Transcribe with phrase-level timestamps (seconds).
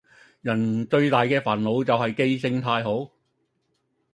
[0.41, 3.11] 人最大的煩惱就是記性太好